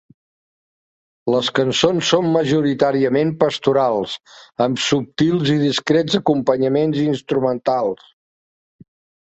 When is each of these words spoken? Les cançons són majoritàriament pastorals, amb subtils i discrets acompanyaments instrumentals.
Les 1.33 1.49
cançons 1.59 2.07
són 2.13 2.29
majoritàriament 2.37 3.35
pastorals, 3.45 4.15
amb 4.67 4.83
subtils 4.87 5.53
i 5.57 5.61
discrets 5.67 6.19
acompanyaments 6.25 7.05
instrumentals. 7.07 8.11